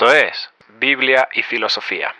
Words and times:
Esto 0.00 0.14
es 0.14 0.48
Biblia 0.80 1.28
y 1.34 1.42
Filosofía. 1.42 2.14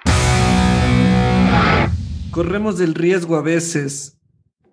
Corremos 2.31 2.79
el 2.79 2.95
riesgo 2.95 3.37
a 3.37 3.41
veces 3.41 4.19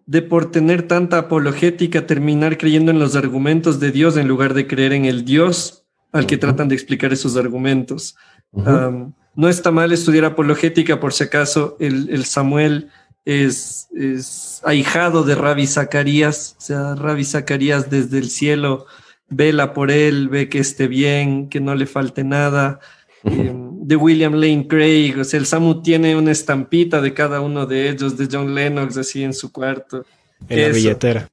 de 0.06 0.22
por 0.22 0.52
tener 0.52 0.90
tanta 0.90 1.18
apologética 1.18 2.06
terminar 2.06 2.58
creyendo 2.58 2.92
en 2.92 3.00
los 3.00 3.16
argumentos 3.16 3.80
de 3.80 3.92
Dios 3.94 4.18
en 4.18 4.28
lugar 4.28 4.54
de 4.54 4.68
creer 4.68 4.92
en 4.92 5.06
el 5.06 5.24
Dios 5.24 5.86
al 6.12 6.26
que 6.26 6.38
tratan 6.38 6.68
de 6.68 6.76
explicar 6.76 7.14
esos 7.14 7.38
argumentos. 7.38 8.18
no 8.52 9.48
está 9.48 9.72
mal 9.72 9.94
estudiar 9.94 10.26
apologética 10.26 11.00
por 11.00 11.14
si 11.14 11.24
acaso 11.24 11.78
el, 11.80 12.26
Samuel 12.26 12.90
es, 13.24 13.88
es, 13.96 14.62
ahijado 14.66 15.24
de 15.24 15.36
Rabbi 15.36 15.66
Zacarías, 15.66 16.58
o 16.58 16.62
sea, 16.62 16.96
Rabbi 16.96 17.24
Zacarías 17.24 17.90
desde 17.90 18.18
el 18.18 18.30
cielo 18.30 18.86
vela 19.30 19.74
por 19.74 19.92
él, 19.92 20.30
ve 20.30 20.50
que 20.50 20.60
esté 20.60 20.88
bien, 20.88 21.50
que 21.50 21.60
no 21.60 21.74
le 21.76 21.86
falte 21.86 22.26
nada. 22.26 22.80
Eh, 23.24 23.54
de 23.88 23.96
William 23.96 24.34
Lane 24.34 24.68
Craig, 24.68 25.16
o 25.20 25.24
sea, 25.24 25.40
el 25.40 25.46
Samu 25.46 25.82
tiene 25.82 26.16
una 26.16 26.32
estampita 26.32 27.02
de 27.02 27.14
cada 27.14 27.42
uno 27.42 27.66
de 27.66 27.90
ellos, 27.90 28.18
de 28.18 28.28
John 28.30 28.54
Lennox, 28.54 28.98
así 28.98 29.24
en 29.24 29.34
su 29.34 29.52
cuarto. 29.52 30.06
En 30.50 30.62
la 30.62 30.70
billetera. 30.70 31.30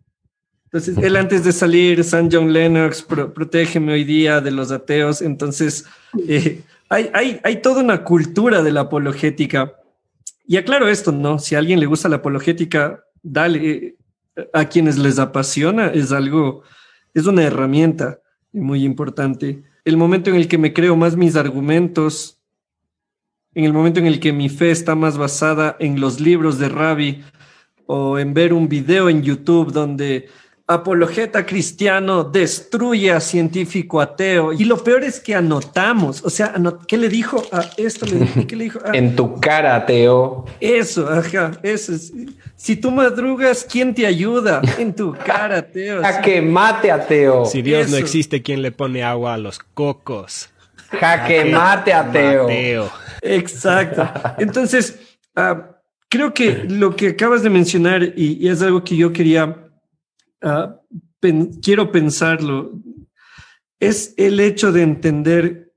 Entonces, 0.67 0.97
él 1.03 1.17
antes 1.17 1.45
de 1.45 1.53
salir, 1.53 2.05
San 2.05 2.31
John 2.31 2.53
Lennox, 2.53 3.03
protégeme 3.03 3.93
hoy 3.93 4.05
día 4.05 4.41
de 4.41 4.51
los 4.51 4.71
ateos. 4.71 5.21
Entonces, 5.21 5.85
eh, 6.29 6.63
hay, 6.89 7.11
hay, 7.13 7.41
hay 7.43 7.63
toda 7.63 7.83
una 7.83 8.05
cultura 8.05 8.63
de 8.63 8.73
la 8.73 8.83
apologética. 8.83 9.75
Y 10.47 10.57
aclaro 10.57 10.89
esto, 10.89 11.11
¿no? 11.11 11.39
Si 11.39 11.55
a 11.55 11.59
alguien 11.59 11.81
le 11.81 11.87
gusta 11.87 12.09
la 12.09 12.17
apologética, 12.17 13.05
dale. 13.23 13.97
A 14.53 14.69
quienes 14.69 14.99
les 14.99 15.21
apasiona, 15.21 15.89
es 15.89 16.11
algo 16.11 16.65
es 17.15 17.27
una 17.27 17.45
herramienta 17.45 18.19
muy 18.53 18.85
importante. 18.85 19.63
El 19.85 19.97
momento 19.97 20.31
en 20.31 20.37
el 20.37 20.49
que 20.49 20.59
me 20.59 20.73
creo 20.73 20.97
más 20.97 21.17
mis 21.17 21.37
argumentos, 21.37 22.41
en 23.55 23.65
el 23.65 23.73
momento 23.73 24.01
en 24.01 24.07
el 24.07 24.19
que 24.19 24.33
mi 24.33 24.49
fe 24.49 24.71
está 24.71 24.95
más 24.95 25.19
basada 25.19 25.77
en 25.79 26.01
los 26.01 26.21
libros 26.21 26.59
de 26.59 26.69
Rabbi 26.69 27.23
o 27.87 28.19
en 28.19 28.33
ver 28.35 28.53
un 28.53 28.69
video 28.69 29.09
en 29.09 29.23
YouTube 29.23 29.73
donde 29.73 30.29
apologeta 30.67 31.45
cristiano 31.45 32.25
destruye 32.25 33.13
a 33.13 33.21
científico 33.21 34.01
ateo. 34.01 34.53
Y 34.53 34.65
lo 34.65 34.83
peor 34.83 35.05
es 35.05 35.21
que 35.21 35.35
anotamos, 35.35 36.25
o 36.25 36.31
sea, 36.31 36.55
¿qué 36.89 36.97
le 36.97 37.09
dijo 37.09 37.43
a 37.53 37.65
esto? 37.77 38.07
¿Qué 38.49 38.57
le 38.57 38.65
dijo? 38.65 38.81
en 38.93 39.15
tu 39.15 39.41
cara, 39.41 39.77
ateo. 39.77 40.47
Eso, 40.61 41.09
ajá, 41.09 41.53
eso 41.63 41.95
es. 41.95 42.13
Si 42.57 42.77
tú 42.77 42.91
madrugas, 42.91 43.67
¿quién 43.71 43.95
te 43.95 44.07
ayuda? 44.07 44.63
En 44.79 44.95
tu 44.95 45.13
cara, 45.27 45.59
ateo. 45.59 46.03
Jaque 46.03 46.41
mate, 46.41 46.91
ateo. 46.91 47.45
Si 47.45 47.61
Dios 47.61 47.91
no 47.91 47.97
existe, 47.97 48.43
¿quién 48.43 48.63
le 48.63 48.73
pone 48.73 49.03
agua 49.03 49.35
a 49.35 49.39
los 49.39 49.59
cocos? 49.59 50.49
Jaque 50.89 51.45
mate, 51.47 51.93
ateo. 51.93 52.91
Exacto. 53.21 54.09
Entonces, 54.39 54.99
ah, 55.37 55.79
creo 56.09 56.33
que 56.33 56.65
lo 56.69 56.97
que 56.97 57.09
acabas 57.09 57.43
de 57.43 57.51
mencionar, 57.51 58.03
y 58.17 58.49
es 58.49 58.63
algo 58.63 58.83
que 58.83 58.97
yo 58.97 59.13
quería 59.13 59.64
Ah, 60.45 60.79
quiero 61.63 61.91
pensarlo, 61.91 62.73
es 63.81 64.13
el 64.19 64.41
hecho 64.41 64.73
de 64.73 64.83
entender, 64.83 65.73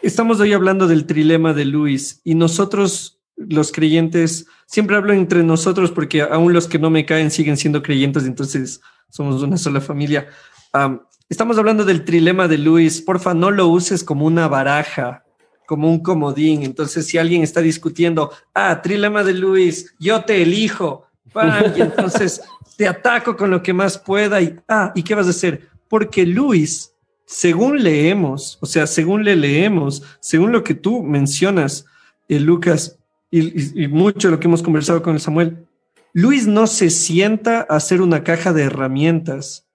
estamos 0.00 0.38
hoy 0.38 0.52
hablando 0.52 0.86
del 0.86 1.06
trilema 1.06 1.52
de 1.52 1.64
Luis 1.64 2.20
y 2.22 2.36
nosotros, 2.36 3.20
los 3.36 3.72
creyentes, 3.72 4.46
siempre 4.66 4.94
hablo 4.94 5.12
entre 5.12 5.42
nosotros 5.42 5.90
porque 5.90 6.22
aún 6.22 6.52
los 6.52 6.68
que 6.68 6.78
no 6.78 6.88
me 6.88 7.04
caen 7.04 7.32
siguen 7.32 7.56
siendo 7.56 7.82
creyentes, 7.82 8.26
entonces 8.26 8.80
somos 9.10 9.42
una 9.42 9.56
sola 9.56 9.80
familia. 9.80 10.28
estamos 11.28 11.58
hablando 11.58 11.84
del 11.84 12.04
trilema 12.04 12.46
de 12.46 12.58
Luis, 12.58 13.02
porfa, 13.02 13.34
no 13.34 13.50
lo 13.50 13.66
uses 13.66 14.04
como 14.04 14.24
una 14.24 14.46
baraja, 14.46 15.24
como 15.66 15.90
un 15.90 16.00
comodín. 16.00 16.62
Entonces, 16.62 17.06
si 17.06 17.18
alguien 17.18 17.42
está 17.42 17.60
discutiendo, 17.60 18.30
ah, 18.54 18.80
trilema 18.82 19.24
de 19.24 19.34
Luis, 19.34 19.96
yo 19.98 20.24
te 20.24 20.42
elijo, 20.42 21.05
y 21.76 21.80
entonces 21.80 22.40
te 22.76 22.86
ataco 22.86 23.36
con 23.36 23.50
lo 23.50 23.62
que 23.62 23.72
más 23.72 23.98
pueda 23.98 24.40
y, 24.40 24.58
ah, 24.68 24.92
¿y 24.94 25.02
qué 25.02 25.14
vas 25.14 25.26
a 25.26 25.30
hacer? 25.30 25.68
Porque 25.88 26.26
Luis, 26.26 26.92
según 27.24 27.82
leemos, 27.82 28.58
o 28.60 28.66
sea, 28.66 28.86
según 28.86 29.24
le 29.24 29.36
leemos, 29.36 30.02
según 30.20 30.52
lo 30.52 30.62
que 30.62 30.74
tú 30.74 31.02
mencionas, 31.02 31.86
eh, 32.28 32.40
Lucas, 32.40 32.98
y, 33.30 33.82
y, 33.82 33.88
mucho 33.88 34.30
lo 34.30 34.38
que 34.38 34.46
hemos 34.46 34.62
conversado 34.62 35.02
con 35.02 35.14
el 35.14 35.20
Samuel, 35.20 35.66
Luis 36.12 36.46
no 36.46 36.66
se 36.66 36.90
sienta 36.90 37.66
a 37.68 37.76
hacer 37.76 38.00
una 38.00 38.24
caja 38.24 38.52
de 38.52 38.62
herramientas. 38.62 39.66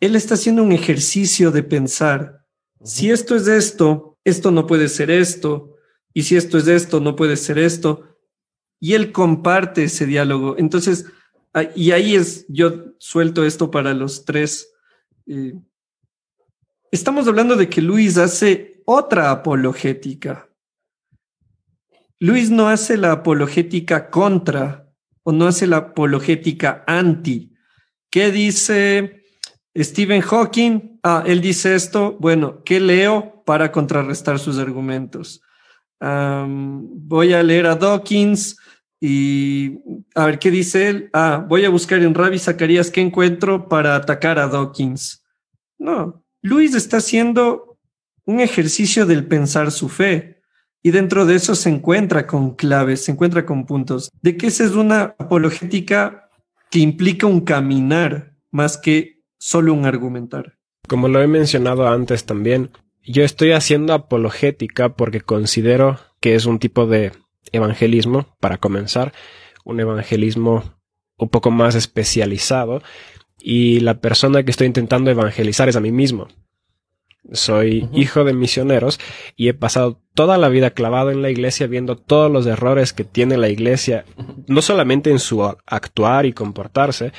Él 0.00 0.16
está 0.16 0.34
haciendo 0.34 0.62
un 0.62 0.72
ejercicio 0.72 1.50
de 1.50 1.62
pensar, 1.62 2.44
si 2.82 3.10
esto 3.10 3.36
es 3.36 3.46
esto, 3.46 4.18
esto 4.24 4.50
no 4.50 4.66
puede 4.66 4.88
ser 4.88 5.10
esto, 5.10 5.76
y 6.12 6.22
si 6.22 6.36
esto 6.36 6.56
es 6.58 6.66
esto, 6.66 7.00
no 7.00 7.14
puede 7.14 7.36
ser 7.36 7.58
esto. 7.58 8.15
Y 8.80 8.94
él 8.94 9.12
comparte 9.12 9.84
ese 9.84 10.06
diálogo. 10.06 10.56
Entonces, 10.58 11.06
Ah, 11.56 11.70
y 11.74 11.92
ahí 11.92 12.14
es, 12.14 12.44
yo 12.50 12.92
suelto 12.98 13.42
esto 13.42 13.70
para 13.70 13.94
los 13.94 14.26
tres. 14.26 14.74
Eh, 15.26 15.54
estamos 16.90 17.26
hablando 17.26 17.56
de 17.56 17.66
que 17.66 17.80
Luis 17.80 18.18
hace 18.18 18.82
otra 18.84 19.30
apologética. 19.30 20.50
Luis 22.20 22.50
no 22.50 22.68
hace 22.68 22.98
la 22.98 23.12
apologética 23.12 24.10
contra 24.10 24.92
o 25.22 25.32
no 25.32 25.46
hace 25.46 25.66
la 25.66 25.78
apologética 25.78 26.84
anti. 26.86 27.54
¿Qué 28.10 28.30
dice 28.30 29.24
Stephen 29.74 30.20
Hawking? 30.20 31.00
Ah, 31.02 31.24
él 31.26 31.40
dice 31.40 31.74
esto. 31.74 32.18
Bueno, 32.20 32.62
¿qué 32.64 32.80
leo 32.80 33.42
para 33.46 33.72
contrarrestar 33.72 34.38
sus 34.38 34.58
argumentos? 34.58 35.40
voy 35.98 37.32
a 37.32 37.42
leer 37.42 37.64
a 37.64 37.74
Dawkins 37.74 38.58
y 39.00 39.78
a 40.14 40.26
ver 40.26 40.38
qué 40.38 40.50
dice 40.50 40.88
él. 40.88 41.10
Ah, 41.12 41.44
voy 41.46 41.64
a 41.64 41.70
buscar 41.70 42.02
en 42.02 42.14
Rabbi 42.14 42.38
Zacarías 42.38 42.90
qué 42.90 43.00
encuentro 43.00 43.68
para 43.68 43.96
atacar 43.96 44.38
a 44.38 44.48
Dawkins. 44.48 45.24
No, 45.78 46.24
Luis 46.42 46.74
está 46.74 46.98
haciendo 46.98 47.78
un 48.24 48.40
ejercicio 48.40 49.06
del 49.06 49.26
pensar 49.26 49.70
su 49.70 49.88
fe. 49.88 50.40
Y 50.82 50.92
dentro 50.92 51.26
de 51.26 51.34
eso 51.34 51.54
se 51.54 51.68
encuentra 51.68 52.26
con 52.26 52.54
claves, 52.54 53.04
se 53.04 53.12
encuentra 53.12 53.44
con 53.44 53.66
puntos. 53.66 54.10
De 54.22 54.36
que 54.36 54.46
esa 54.46 54.64
es 54.64 54.72
una 54.72 55.16
apologética 55.18 56.30
que 56.70 56.78
implica 56.78 57.26
un 57.26 57.40
caminar 57.40 58.36
más 58.50 58.78
que 58.78 59.22
solo 59.38 59.74
un 59.74 59.84
argumentar. 59.84 60.58
Como 60.88 61.08
lo 61.08 61.20
he 61.20 61.26
mencionado 61.26 61.88
antes 61.88 62.24
también, 62.24 62.70
yo 63.04 63.24
estoy 63.24 63.52
haciendo 63.52 63.94
apologética 63.94 64.94
porque 64.94 65.20
considero 65.20 65.98
que 66.20 66.36
es 66.36 66.46
un 66.46 66.58
tipo 66.58 66.86
de 66.86 67.12
evangelismo, 67.52 68.36
para 68.40 68.58
comenzar, 68.58 69.12
un 69.64 69.80
evangelismo 69.80 70.76
un 71.18 71.28
poco 71.28 71.50
más 71.50 71.74
especializado 71.74 72.82
y 73.38 73.80
la 73.80 74.00
persona 74.00 74.42
que 74.42 74.50
estoy 74.50 74.66
intentando 74.66 75.10
evangelizar 75.10 75.68
es 75.68 75.76
a 75.76 75.80
mí 75.80 75.92
mismo. 75.92 76.28
Soy 77.32 77.88
hijo 77.92 78.24
de 78.24 78.32
misioneros 78.32 79.00
y 79.34 79.48
he 79.48 79.54
pasado 79.54 80.00
toda 80.14 80.38
la 80.38 80.48
vida 80.48 80.70
clavado 80.70 81.10
en 81.10 81.22
la 81.22 81.30
iglesia 81.30 81.66
viendo 81.66 81.96
todos 81.96 82.30
los 82.30 82.46
errores 82.46 82.92
que 82.92 83.04
tiene 83.04 83.36
la 83.36 83.48
iglesia, 83.48 84.04
no 84.46 84.62
solamente 84.62 85.10
en 85.10 85.18
su 85.18 85.42
actuar 85.44 86.26
y 86.26 86.32
comportarse, 86.32 87.12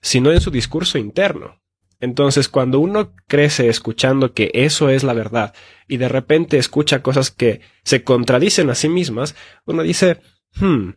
sino 0.00 0.30
en 0.30 0.40
su 0.40 0.50
discurso 0.50 0.98
interno. 0.98 1.59
Entonces, 2.00 2.48
cuando 2.48 2.80
uno 2.80 3.12
crece 3.26 3.68
escuchando 3.68 4.32
que 4.32 4.50
eso 4.54 4.88
es 4.88 5.04
la 5.04 5.12
verdad 5.12 5.54
y 5.86 5.98
de 5.98 6.08
repente 6.08 6.56
escucha 6.56 7.02
cosas 7.02 7.30
que 7.30 7.60
se 7.84 8.02
contradicen 8.02 8.70
a 8.70 8.74
sí 8.74 8.88
mismas, 8.88 9.36
uno 9.66 9.82
dice, 9.82 10.20
hmm, 10.56 10.90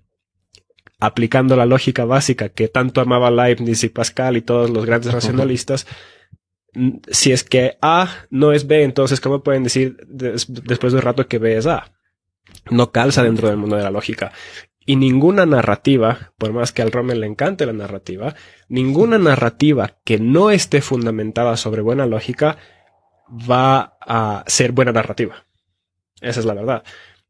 aplicando 0.99 1.57
la 1.57 1.65
lógica 1.65 2.05
básica 2.05 2.49
que 2.49 2.69
tanto 2.69 3.01
amaba 3.01 3.31
Leibniz 3.31 3.83
y 3.83 3.89
Pascal 3.89 4.37
y 4.37 4.41
todos 4.41 4.69
los 4.69 4.85
grandes 4.85 5.13
racionalistas, 5.13 5.85
si 7.11 7.31
es 7.31 7.43
que 7.43 7.77
A 7.81 8.25
no 8.29 8.53
es 8.53 8.65
B, 8.65 8.83
entonces, 8.83 9.19
¿cómo 9.19 9.43
pueden 9.43 9.63
decir 9.63 9.97
después 10.07 10.93
de 10.93 10.99
un 10.99 11.03
rato 11.03 11.27
que 11.27 11.37
B 11.37 11.57
es 11.57 11.67
A? 11.67 11.91
No 12.71 12.91
calza 12.91 13.23
dentro 13.23 13.49
del 13.49 13.57
mundo 13.57 13.75
de 13.75 13.83
la 13.83 13.91
lógica. 13.91 14.31
Y 14.85 14.97
ninguna 14.97 15.45
narrativa, 15.45 16.33
por 16.37 16.51
más 16.51 16.71
que 16.71 16.81
al 16.81 16.91
Rommel 16.91 17.21
le 17.21 17.27
encante 17.27 17.65
la 17.65 17.73
narrativa, 17.73 18.35
ninguna 18.67 19.17
narrativa 19.17 19.97
que 20.03 20.19
no 20.19 20.51
esté 20.51 20.81
fundamentada 20.81 21.55
sobre 21.55 21.81
buena 21.81 22.05
lógica 22.05 22.57
va 23.29 23.97
a 24.01 24.43
ser 24.47 24.73
buena 24.73 24.91
narrativa. 24.91 25.45
Esa 26.21 26.39
es 26.39 26.45
la 26.45 26.53
verdad. 26.53 26.83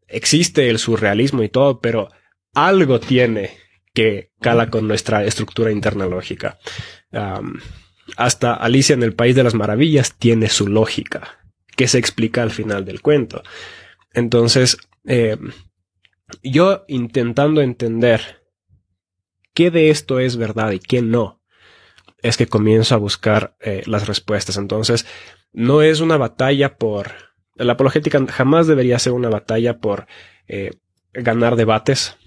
Existe 0.08 0.70
el 0.70 0.80
surrealismo 0.80 1.44
y 1.44 1.50
todo, 1.50 1.80
pero 1.80 2.10
algo 2.54 3.00
tiene 3.00 3.52
que 3.94 4.32
cala 4.42 4.70
con 4.70 4.88
nuestra 4.88 5.24
estructura 5.24 5.72
interna 5.72 6.06
lógica. 6.06 6.58
hasta 8.18 8.54
Alicia 8.54 8.94
en 8.94 9.04
el 9.04 9.14
País 9.14 9.36
de 9.36 9.44
las 9.44 9.54
Maravillas 9.54 10.16
tiene 10.18 10.50
su 10.50 10.68
lógica, 10.68 11.40
que 11.76 11.88
se 11.88 12.00
explica 12.00 12.42
al 12.42 12.52
final 12.52 12.86
del 12.86 13.02
cuento. 13.02 13.44
Entonces, 14.14 14.78
eh, 15.06 15.38
yo 16.42 16.86
intentando 16.88 17.62
entender 17.62 18.44
qué 19.54 19.72
de 19.72 19.90
esto 19.90 20.20
es 20.20 20.38
verdad 20.38 20.72
y 20.72 20.80
qué 20.80 21.02
no, 21.02 21.42
es 22.22 22.38
que 22.38 22.48
comienzo 22.48 22.96
a 22.96 23.00
buscar 23.00 23.56
eh, 23.60 23.84
las 23.86 24.08
respuestas. 24.08 24.58
Entonces, 24.58 25.06
no 25.52 25.82
es 25.82 26.00
una 26.00 26.18
batalla 26.18 26.78
por, 26.78 27.12
la 27.56 27.74
apologética 27.74 28.26
jamás 28.28 28.68
debería 28.68 28.98
ser 29.00 29.14
una 29.14 29.30
batalla 29.30 29.80
por 29.80 30.08
eh, 30.48 30.72
ganar 31.14 31.56
debates. 31.56 32.18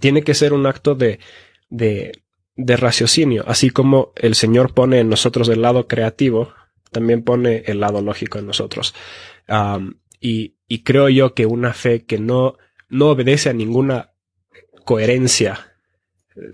Tiene 0.00 0.22
que 0.22 0.34
ser 0.34 0.52
un 0.52 0.66
acto 0.66 0.94
de, 0.94 1.20
de, 1.68 2.22
de 2.56 2.76
raciocinio, 2.76 3.44
así 3.46 3.70
como 3.70 4.12
el 4.16 4.34
Señor 4.34 4.74
pone 4.74 4.98
en 4.98 5.08
nosotros 5.08 5.48
el 5.48 5.62
lado 5.62 5.86
creativo, 5.86 6.52
también 6.90 7.22
pone 7.22 7.64
el 7.66 7.80
lado 7.80 8.00
lógico 8.02 8.38
en 8.38 8.46
nosotros. 8.46 8.94
Um, 9.48 9.94
y, 10.20 10.54
creo 10.84 11.08
yo 11.08 11.34
que 11.34 11.46
una 11.46 11.72
fe 11.72 12.04
que 12.04 12.18
no, 12.18 12.56
no 12.88 13.10
obedece 13.10 13.50
a 13.50 13.52
ninguna 13.52 14.12
coherencia 14.84 15.74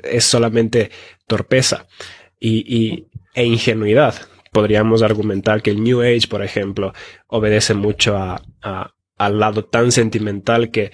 es 0.02 0.24
solamente 0.24 0.90
torpeza 1.26 1.86
y, 2.40 3.06
e 3.34 3.44
ingenuidad. 3.44 4.14
Podríamos 4.52 5.02
argumentar 5.02 5.62
que 5.62 5.70
el 5.70 5.82
New 5.82 6.02
Age, 6.02 6.28
por 6.28 6.42
ejemplo, 6.42 6.92
obedece 7.26 7.74
mucho 7.74 8.16
a, 8.16 8.40
al 9.16 9.40
lado 9.40 9.64
tan 9.64 9.90
sentimental 9.92 10.70
que 10.70 10.92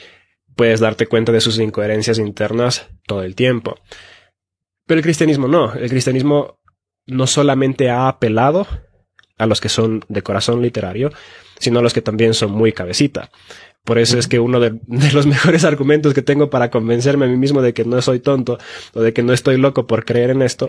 puedes 0.57 0.81
darte 0.81 1.07
cuenta 1.07 1.33
de 1.33 1.41
sus 1.41 1.59
incoherencias 1.59 2.19
internas 2.19 2.89
todo 3.07 3.23
el 3.23 3.35
tiempo. 3.35 3.77
Pero 4.87 4.99
el 4.99 5.05
cristianismo 5.05 5.49
no. 5.49 5.75
El 5.75 5.89
cristianismo 5.89 6.59
no 7.07 7.27
solamente 7.27 7.91
ha 7.91 8.09
apelado 8.09 8.67
a 9.39 9.47
los 9.47 9.61
que 9.61 9.69
son 9.69 10.05
de 10.09 10.23
corazón 10.23 10.61
literario, 10.61 11.13
sino 11.61 11.81
los 11.83 11.95
que 11.95 12.03
también 12.03 12.35
son 12.35 12.51
muy 12.51 12.73
cabecita. 12.73 13.31
Por 13.85 13.99
eso 13.99 14.19
es 14.19 14.27
que 14.27 14.41
uno 14.41 14.61
de, 14.61 14.79
de, 14.87 15.13
los 15.13 15.27
mejores 15.29 15.65
argumentos 15.65 16.13
que 16.13 16.23
tengo 16.23 16.51
para 16.51 16.71
convencerme 16.71 17.27
a 17.27 17.29
mí 17.29 17.37
mismo 17.37 17.63
de 17.63 17.73
que 17.73 17.85
no 17.85 18.03
soy 18.03 18.19
tonto 18.19 18.59
o 18.93 19.01
de 19.01 19.13
que 19.13 19.23
no 19.23 19.33
estoy 19.33 19.57
loco 19.57 19.87
por 19.87 20.05
creer 20.05 20.31
en 20.31 20.43
esto 20.43 20.69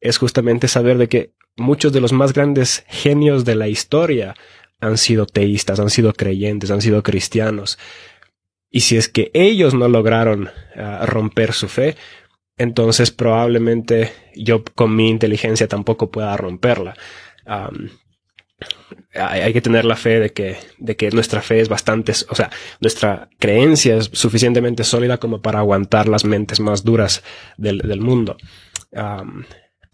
es 0.00 0.18
justamente 0.18 0.68
saber 0.68 0.96
de 0.98 1.08
que 1.08 1.32
muchos 1.56 1.92
de 1.92 2.00
los 2.00 2.12
más 2.12 2.32
grandes 2.32 2.84
genios 2.88 3.44
de 3.44 3.56
la 3.56 3.68
historia 3.68 4.34
han 4.80 4.96
sido 4.96 5.26
teístas, 5.26 5.80
han 5.80 5.90
sido 5.90 6.12
creyentes, 6.12 6.70
han 6.70 6.80
sido 6.80 7.02
cristianos. 7.02 7.78
Y 8.70 8.80
si 8.80 8.96
es 8.96 9.08
que 9.08 9.30
ellos 9.34 9.74
no 9.74 9.88
lograron 9.88 10.50
uh, 10.76 11.06
romper 11.06 11.52
su 11.52 11.68
fe, 11.68 11.96
entonces 12.56 13.10
probablemente 13.10 14.12
yo 14.34 14.62
con 14.74 14.94
mi 14.94 15.08
inteligencia 15.08 15.68
tampoco 15.68 16.10
pueda 16.10 16.36
romperla. 16.36 16.96
Um, 17.46 17.88
hay, 19.14 19.52
que 19.52 19.60
tener 19.60 19.84
la 19.84 19.96
fe 19.96 20.20
de 20.20 20.32
que, 20.32 20.58
de 20.78 20.96
que 20.96 21.10
nuestra 21.10 21.42
fe 21.42 21.60
es 21.60 21.68
bastante, 21.68 22.12
o 22.28 22.34
sea, 22.34 22.50
nuestra 22.80 23.28
creencia 23.38 23.96
es 23.96 24.10
suficientemente 24.12 24.84
sólida 24.84 25.18
como 25.18 25.40
para 25.40 25.60
aguantar 25.60 26.08
las 26.08 26.24
mentes 26.24 26.60
más 26.60 26.84
duras 26.84 27.22
del, 27.56 27.78
del 27.78 28.00
mundo. 28.00 28.36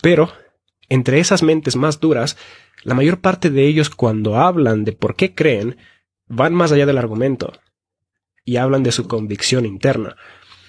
Pero 0.02 0.32
entre 0.88 1.20
esas 1.20 1.42
mentes 1.42 1.76
más 1.76 2.00
duras, 2.00 2.36
la 2.82 2.94
mayor 2.94 3.20
parte 3.20 3.50
de 3.50 3.66
ellos 3.66 3.90
cuando 3.90 4.36
hablan 4.36 4.84
de 4.84 4.92
por 4.92 5.16
qué 5.16 5.34
creen, 5.34 5.76
van 6.26 6.54
más 6.54 6.72
allá 6.72 6.86
del 6.86 6.98
argumento 6.98 7.52
y 8.44 8.56
hablan 8.56 8.82
de 8.82 8.92
su 8.92 9.08
convicción 9.08 9.64
interna. 9.64 10.16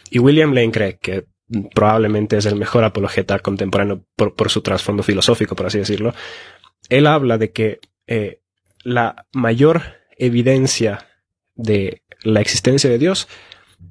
Y 0.10 0.20
William 0.20 0.54
Lane 0.54 0.72
cree 0.72 0.98
que 0.98 1.26
probablemente 1.74 2.38
es 2.38 2.46
el 2.46 2.56
mejor 2.56 2.84
apologeta 2.84 3.40
contemporáneo 3.40 4.06
por, 4.16 4.36
por 4.36 4.50
su 4.50 4.62
trasfondo 4.62 5.04
filosófico, 5.04 5.56
por 5.56 5.68
así 5.68 5.78
decirlo, 5.78 6.14
él 6.90 7.08
habla 7.08 7.38
de 7.38 7.52
que 7.52 7.80
eh, 8.08 8.40
la 8.84 9.28
mayor 9.34 9.82
evidencia 10.18 11.08
de 11.56 12.02
la 12.24 12.42
existencia 12.42 12.90
de 12.90 12.98
Dios 12.98 13.28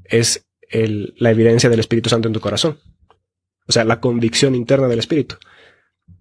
es 0.04 0.46
el, 0.68 1.14
la 1.18 1.30
evidencia 1.30 1.70
del 1.70 1.80
Espíritu 1.80 2.10
Santo 2.10 2.28
en 2.28 2.34
tu 2.34 2.40
corazón. 2.40 2.78
O 3.66 3.72
sea, 3.72 3.84
la 3.84 4.00
convicción 4.00 4.54
interna 4.54 4.88
del 4.88 4.98
Espíritu. 4.98 5.36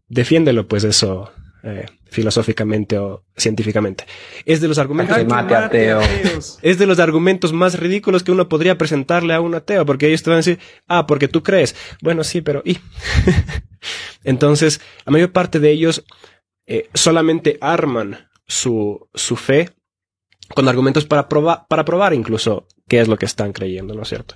Defiéndelo, 0.07 0.67
pues, 0.67 0.83
eso 0.83 1.31
eh, 1.63 1.85
filosóficamente 2.09 2.97
o 2.97 3.23
científicamente. 3.35 4.05
Es 4.45 4.61
de 4.61 4.67
los 4.67 4.77
argumentos. 4.77 5.15
Ay, 5.15 5.25
mate 5.25 5.55
ateo. 5.55 6.01
Es 6.61 6.77
de 6.77 6.85
los 6.85 6.99
argumentos 6.99 7.53
más 7.53 7.79
ridículos 7.79 8.23
que 8.23 8.31
uno 8.31 8.49
podría 8.49 8.77
presentarle 8.77 9.33
a 9.33 9.41
un 9.41 9.55
ateo, 9.55 9.85
porque 9.85 10.07
ellos 10.07 10.23
te 10.23 10.29
van 10.29 10.35
a 10.35 10.39
decir, 10.39 10.59
ah, 10.87 11.07
porque 11.07 11.27
tú 11.27 11.41
crees. 11.41 11.75
Bueno, 12.01 12.23
sí, 12.23 12.41
pero 12.41 12.61
y. 12.65 12.79
Entonces, 14.23 14.81
la 15.05 15.11
mayor 15.11 15.31
parte 15.31 15.59
de 15.59 15.71
ellos 15.71 16.03
eh, 16.65 16.89
solamente 16.93 17.57
arman 17.61 18.29
su, 18.47 19.09
su 19.13 19.35
fe 19.35 19.71
con 20.53 20.67
argumentos 20.67 21.05
para 21.05 21.27
probar, 21.27 21.65
para 21.67 21.85
probar 21.85 22.13
incluso 22.13 22.67
qué 22.87 22.99
es 22.99 23.07
lo 23.07 23.17
que 23.17 23.25
están 23.25 23.53
creyendo, 23.53 23.93
¿no 23.93 24.03
es 24.03 24.09
cierto? 24.09 24.35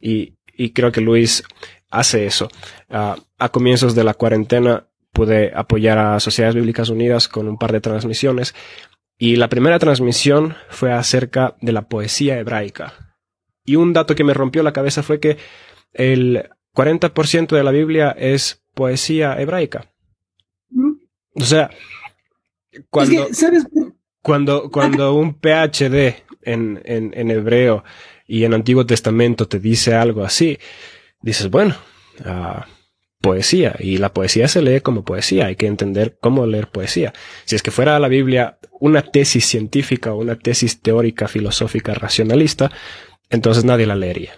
Y, 0.00 0.34
y 0.56 0.70
creo 0.70 0.92
que 0.92 1.00
Luis 1.00 1.44
hace 1.90 2.26
eso. 2.26 2.48
Uh, 2.88 3.20
a 3.38 3.48
comienzos 3.50 3.94
de 3.94 4.04
la 4.04 4.14
cuarentena 4.14 4.88
pude 5.12 5.52
apoyar 5.54 5.98
a 5.98 6.20
Sociedades 6.20 6.54
Bíblicas 6.54 6.90
Unidas 6.90 7.28
con 7.28 7.48
un 7.48 7.58
par 7.58 7.72
de 7.72 7.80
transmisiones 7.80 8.54
y 9.18 9.36
la 9.36 9.48
primera 9.48 9.78
transmisión 9.78 10.56
fue 10.68 10.92
acerca 10.92 11.56
de 11.60 11.72
la 11.72 11.88
poesía 11.88 12.38
hebraica. 12.38 13.16
Y 13.64 13.76
un 13.76 13.92
dato 13.92 14.14
que 14.14 14.24
me 14.24 14.34
rompió 14.34 14.62
la 14.62 14.72
cabeza 14.72 15.02
fue 15.02 15.18
que 15.18 15.36
el 15.92 16.48
40% 16.74 17.48
de 17.48 17.64
la 17.64 17.72
Biblia 17.72 18.14
es 18.16 18.64
poesía 18.74 19.40
hebraica. 19.40 19.92
O 21.34 21.44
sea, 21.44 21.70
cuando, 22.90 23.22
es 23.22 23.28
que, 23.28 23.34
¿sabes? 23.34 23.66
cuando, 24.22 24.70
cuando 24.70 25.14
un 25.14 25.34
PhD 25.34 26.14
en, 26.42 26.80
en, 26.84 27.12
en, 27.14 27.30
hebreo 27.30 27.84
y 28.26 28.44
en 28.44 28.54
Antiguo 28.54 28.86
Testamento 28.86 29.48
te 29.48 29.58
dice 29.58 29.94
algo 29.94 30.24
así, 30.24 30.58
dices, 31.22 31.50
bueno, 31.50 31.76
uh, 32.20 32.62
poesía. 33.20 33.76
Y 33.78 33.98
la 33.98 34.12
poesía 34.12 34.48
se 34.48 34.62
lee 34.62 34.80
como 34.80 35.04
poesía. 35.04 35.46
Hay 35.46 35.56
que 35.56 35.66
entender 35.66 36.18
cómo 36.20 36.46
leer 36.46 36.68
poesía. 36.68 37.12
Si 37.44 37.56
es 37.56 37.62
que 37.62 37.70
fuera 37.70 37.98
la 37.98 38.08
Biblia 38.08 38.58
una 38.80 39.02
tesis 39.02 39.44
científica 39.46 40.12
o 40.12 40.18
una 40.18 40.36
tesis 40.38 40.80
teórica, 40.80 41.28
filosófica, 41.28 41.94
racionalista, 41.94 42.70
entonces 43.30 43.64
nadie 43.64 43.86
la 43.86 43.96
leería. 43.96 44.32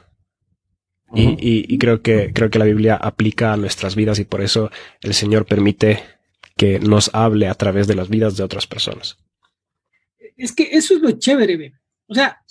Uh 1.09 1.17
-huh. 1.17 1.37
y, 1.41 1.49
y, 1.49 1.75
y 1.75 1.79
creo 1.79 2.03
que, 2.03 2.33
creo 2.33 2.51
que 2.51 2.59
la 2.59 2.65
Biblia 2.65 2.95
aplica 2.95 3.53
a 3.53 3.57
nuestras 3.57 3.97
vidas 3.97 4.19
y 4.19 4.25
por 4.25 4.41
eso 4.41 4.71
el 5.03 5.15
Señor 5.15 5.45
permite 5.45 6.03
que 6.57 6.79
nos 6.79 7.11
hable 7.15 7.49
a 7.49 7.55
través 7.55 7.87
de 7.87 7.95
las 7.95 8.09
vidas 8.09 8.37
de 8.37 8.45
otras 8.45 8.67
personas. 8.67 9.19
Es 10.37 10.53
que 10.53 10.71
eso 10.73 10.95
es 10.95 11.01
lo 11.01 11.13
chévere, 11.13 11.57
¿ve? 11.57 11.73
O 12.07 12.15
sea, 12.15 12.43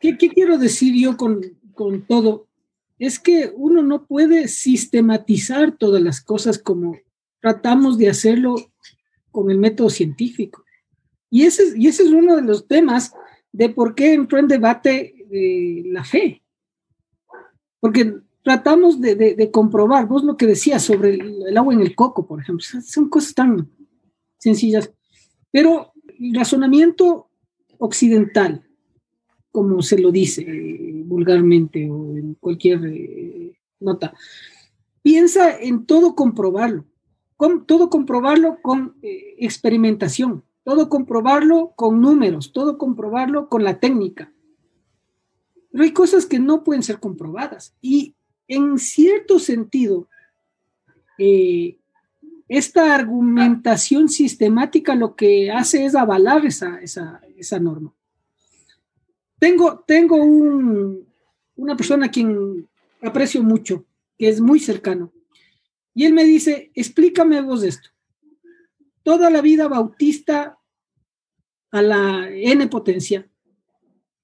¿qué, 0.00 0.16
quiero 0.16 0.58
decir 0.58 0.94
yo 0.94 1.16
con, 1.16 1.40
con, 1.74 2.06
todo? 2.06 2.48
Es 2.98 3.18
que 3.18 3.52
uno 3.54 3.82
no 3.82 4.06
puede 4.06 4.48
sistematizar 4.48 5.76
todas 5.76 6.02
las 6.02 6.20
cosas 6.20 6.58
como 6.58 6.96
tratamos 7.40 7.98
de 7.98 8.08
hacerlo 8.08 8.56
con 9.30 9.50
el 9.50 9.58
método 9.58 9.90
científico. 9.90 10.64
Y 11.30 11.44
ese, 11.44 11.74
y 11.76 11.88
ese 11.88 12.04
es 12.04 12.10
uno 12.10 12.36
de 12.36 12.42
los 12.42 12.66
temas 12.66 13.12
de 13.52 13.68
por 13.68 13.94
qué 13.94 14.14
entró 14.14 14.38
en 14.38 14.48
debate 14.48 15.14
eh, 15.30 15.82
la 15.86 16.04
fe. 16.04 16.42
Porque 17.80 18.14
tratamos 18.48 18.98
de, 18.98 19.14
de, 19.14 19.34
de, 19.34 19.50
comprobar, 19.50 20.08
vos 20.08 20.24
lo 20.24 20.38
que 20.38 20.46
decías 20.46 20.82
sobre 20.82 21.16
el, 21.16 21.42
el, 21.48 21.56
agua 21.58 21.74
en 21.74 21.80
el 21.80 21.94
coco, 21.94 22.26
por 22.26 22.40
ejemplo, 22.40 22.64
son 22.64 23.10
cosas 23.10 23.34
tan 23.34 23.68
sencillas, 24.38 24.90
pero 25.50 25.92
el 26.18 26.34
razonamiento 26.34 27.28
occidental, 27.76 28.66
como 29.52 29.82
se 29.82 29.98
lo 29.98 30.10
dice 30.10 30.46
eh, 30.48 31.02
vulgarmente 31.04 31.90
o 31.90 32.16
en 32.16 32.36
cualquier 32.40 32.86
eh, 32.86 33.52
nota, 33.80 34.14
piensa 35.02 35.54
en 35.60 35.84
todo 35.84 36.14
comprobarlo, 36.14 36.86
con, 37.36 37.66
todo 37.66 37.90
comprobarlo 37.90 38.62
con 38.62 38.96
eh, 39.02 39.34
experimentación, 39.40 40.42
todo 40.64 40.88
comprobarlo 40.88 41.74
con 41.76 42.00
números, 42.00 42.50
todo 42.54 42.78
comprobarlo 42.78 43.50
con 43.50 43.62
la 43.62 43.78
técnica. 43.78 44.32
Pero 45.70 45.84
hay 45.84 45.92
cosas 45.92 46.24
que 46.24 46.38
no 46.38 46.64
pueden 46.64 46.82
ser 46.82 46.98
comprobadas 46.98 47.74
y 47.82 48.14
en 48.48 48.78
cierto 48.78 49.38
sentido, 49.38 50.08
eh, 51.18 51.76
esta 52.48 52.94
argumentación 52.94 54.08
sistemática 54.08 54.94
lo 54.94 55.14
que 55.14 55.50
hace 55.50 55.84
es 55.84 55.94
avalar 55.94 56.46
esa, 56.46 56.80
esa, 56.80 57.20
esa 57.36 57.60
norma. 57.60 57.92
Tengo, 59.38 59.84
tengo 59.86 60.16
un, 60.16 61.06
una 61.56 61.76
persona 61.76 62.06
a 62.06 62.10
quien 62.10 62.66
aprecio 63.02 63.42
mucho, 63.42 63.84
que 64.16 64.28
es 64.28 64.40
muy 64.40 64.58
cercano, 64.58 65.12
y 65.94 66.06
él 66.06 66.14
me 66.14 66.24
dice, 66.24 66.70
explícame 66.74 67.40
vos 67.42 67.62
esto. 67.62 67.90
Toda 69.02 69.30
la 69.30 69.40
vida 69.40 69.68
bautista 69.68 70.58
a 71.70 71.82
la 71.82 72.28
N 72.30 72.66
potencia, 72.68 73.28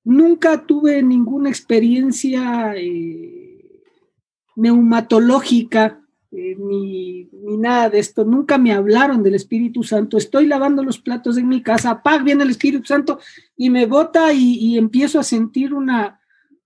nunca 0.05 0.67
tuve 0.67 1.03
ninguna 1.03 1.49
experiencia 1.49 2.75
eh, 2.77 3.44
neumatológica, 4.57 6.01
eh, 6.31 6.57
ni, 6.59 7.29
ni, 7.33 7.57
nada 7.57 7.91
de 7.91 7.99
esto. 7.99 8.25
Nunca 8.25 8.59
me 8.59 8.73
hablaron 8.73 9.23
del 9.23 9.35
Espíritu 9.35 9.83
Santo. 9.83 10.19
Estoy 10.19 10.47
lavando 10.47 10.83
los 10.83 10.99
platos 10.99 11.37
en 11.37 11.49
mi 11.49 11.63
casa, 11.63 12.03
¡pac! 12.03 12.25
viene 12.25 12.45
el 12.45 12.51
Espíritu 12.51 12.87
Santo 12.87 13.19
y 13.57 13.71
me 13.71 13.87
bota 13.87 14.33
y, 14.33 14.55
y, 14.55 14.79
empiezo 14.79 15.21
a 15.21 15.25
sentir 15.25 15.73
una, 15.75 16.21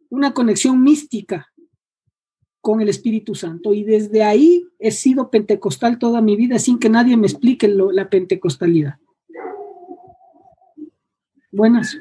una 0.08 0.32
conexión 0.32 0.82
mística 0.82 1.52
con 2.60 2.80
el 2.80 2.88
Espíritu 2.88 3.34
Santo. 3.34 3.74
Y 3.74 3.84
desde 3.84 4.22
ahí 4.22 4.66
he 4.78 4.90
sido 4.90 5.30
pentecostal 5.30 5.98
toda 5.98 6.20
mi 6.20 6.36
vida 6.36 6.58
sin 6.58 6.78
que 6.78 6.88
nadie 6.88 7.16
me 7.16 7.26
explique 7.26 7.68
lo, 7.68 7.92
la 7.92 8.08
pentecostalidad. 8.10 8.96
Buenas. 11.50 11.96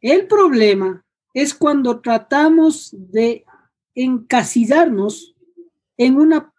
El 0.00 0.26
problema 0.26 1.04
es 1.34 1.54
cuando 1.54 2.00
tratamos 2.00 2.94
de 2.96 3.44
encasillarnos 3.94 5.34
en 5.96 6.16
una, 6.16 6.52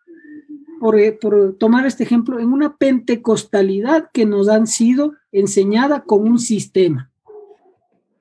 por, 0.80 0.98
por, 1.20 1.58
tomar 1.58 1.86
este 1.86 2.04
ejemplo, 2.04 2.40
en 2.40 2.52
una 2.52 2.78
pentecostalidad 2.78 4.10
que 4.14 4.26
nos 4.26 4.50
han 4.50 4.68
sido 4.68 5.14
enseñada 5.32 6.04
con 6.04 6.28
un 6.28 6.40
sistema. 6.40 7.12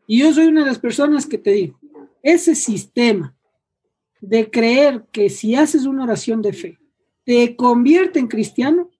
Y 0.06 0.20
yo 0.20 0.32
soy 0.32 0.46
una 0.46 0.60
de 0.60 0.66
las 0.66 0.78
personas 0.78 1.26
que 1.26 1.38
te 1.38 1.52
digo, 1.52 1.78
ese 2.22 2.54
sistema 2.54 3.34
de 4.20 4.50
creer 4.50 5.04
que 5.10 5.28
si 5.28 5.54
haces 5.54 5.84
una 5.84 6.04
oración 6.04 6.42
de 6.42 6.52
fe, 6.52 6.78
te 7.24 7.56
convierte 7.56 8.18
en 8.18 8.28
cristiano, 8.28 8.90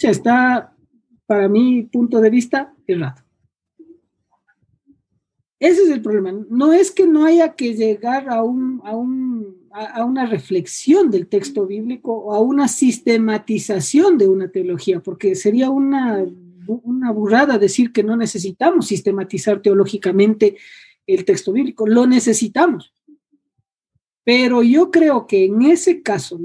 ya 0.00 0.10
está, 0.10 0.74
para 1.26 1.48
mi 1.48 1.82
punto 1.84 2.20
de 2.20 2.30
vista, 2.30 2.74
errado. 2.86 3.22
Ese 5.60 5.82
es 5.82 5.90
el 5.90 6.00
problema. 6.00 6.32
No 6.48 6.72
es 6.72 6.90
que 6.90 7.06
no 7.06 7.26
haya 7.26 7.54
que 7.54 7.74
llegar 7.74 8.30
a, 8.30 8.42
un, 8.42 8.80
a, 8.82 8.96
un, 8.96 9.68
a, 9.70 10.06
una 10.06 10.24
reflexión 10.24 11.10
del 11.10 11.26
texto 11.26 11.66
bíblico 11.66 12.14
o 12.14 12.34
a 12.34 12.40
una 12.40 12.66
sistematización 12.66 14.16
de 14.16 14.26
una 14.26 14.48
teología, 14.48 15.00
porque 15.00 15.34
sería 15.34 15.68
una, 15.68 16.24
una 16.66 17.12
burrada 17.12 17.58
decir 17.58 17.92
que 17.92 18.02
no 18.02 18.16
necesitamos 18.16 18.86
sistematizar 18.86 19.60
teológicamente 19.60 20.56
el 21.06 21.26
texto 21.26 21.52
bíblico. 21.52 21.86
Lo 21.86 22.06
necesitamos. 22.06 22.94
Pero 24.24 24.62
yo 24.62 24.90
creo 24.90 25.26
que 25.26 25.44
en 25.44 25.60
ese 25.60 26.00
caso, 26.00 26.40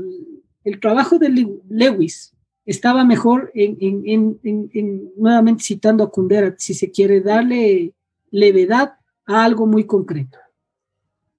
el 0.66 0.82
trabajo 0.82 1.20
de 1.20 1.30
Lewis 1.70 2.34
estaba 2.66 3.06
mejor 3.06 3.50
en, 3.54 3.78
en, 3.80 4.40
en, 4.44 4.70
en 4.74 5.12
nuevamente 5.16 5.64
citando 5.64 6.04
a 6.04 6.12
Kundera, 6.12 6.54
si 6.58 6.74
se 6.74 6.92
quiere 6.92 7.22
darle 7.22 7.94
levedad 8.30 8.96
a 9.28 9.44
algo 9.44 9.66
muy 9.66 9.86
concreto. 9.86 10.40